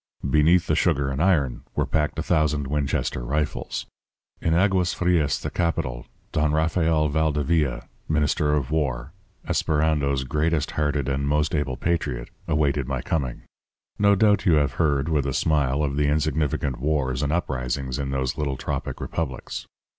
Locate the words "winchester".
2.65-3.23